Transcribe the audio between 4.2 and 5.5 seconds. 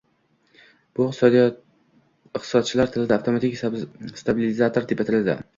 stabilizator" deb ataladi